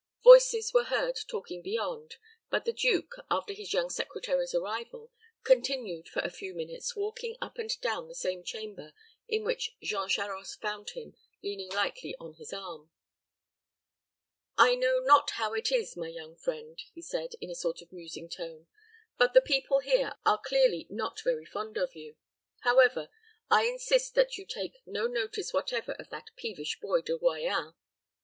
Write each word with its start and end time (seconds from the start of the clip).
Voices 0.23 0.73
were 0.73 0.85
heard 0.85 1.15
talking 1.27 1.61
beyond; 1.61 2.15
but 2.49 2.65
the 2.65 2.73
duke, 2.73 3.13
after 3.29 3.53
his 3.53 3.71
young 3.71 3.87
secretary's 3.87 4.55
arrival, 4.55 5.11
continued 5.43 6.09
for 6.09 6.21
a 6.21 6.31
few 6.31 6.55
minutes 6.55 6.95
walking 6.95 7.35
up 7.39 7.59
and 7.59 7.79
down 7.81 8.07
the 8.07 8.15
same 8.15 8.43
chamber 8.43 8.93
in 9.27 9.43
which 9.43 9.77
Jean 9.79 10.09
Charost 10.09 10.59
found 10.59 10.89
him, 10.89 11.15
leaning 11.43 11.69
lightly 11.69 12.15
on 12.19 12.33
his 12.33 12.51
arm. 12.51 12.89
"I 14.57 14.73
know 14.73 14.97
not 15.01 15.29
how 15.37 15.53
it 15.53 15.71
is, 15.71 15.95
my 15.95 16.07
young 16.07 16.35
friend," 16.35 16.81
he 16.95 17.03
said, 17.03 17.33
in 17.39 17.51
a 17.51 17.55
sort 17.55 17.83
of 17.83 17.91
musing 17.91 18.27
tone, 18.27 18.65
"but 19.19 19.35
the 19.35 19.39
people 19.39 19.81
here 19.81 20.15
are 20.25 20.41
clearly 20.41 20.87
not 20.89 21.21
very 21.21 21.45
fond 21.45 21.77
of 21.77 21.95
you. 21.95 22.15
However, 22.61 23.09
I 23.51 23.65
must 23.69 23.73
insist 23.73 24.15
that 24.15 24.35
you 24.35 24.47
take 24.47 24.81
no 24.87 25.05
notice 25.05 25.53
whatever 25.53 25.91
of 25.91 26.09
that 26.09 26.31
peevish 26.35 26.79
boy, 26.79 27.01
De 27.01 27.15
Royans." 27.19 27.75